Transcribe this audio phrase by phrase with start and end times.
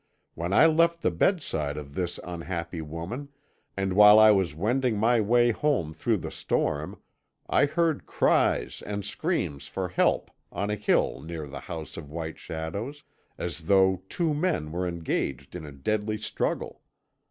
[0.33, 3.29] "When I left the bedside of this unhappy woman,
[3.77, 6.99] and while I was wending my way home through the storm,
[7.47, 12.39] I heard cries and screams for help on a hill near the House of White
[12.39, 13.03] Shadows,
[13.37, 16.81] as though two men were engaged in a deadly struggle.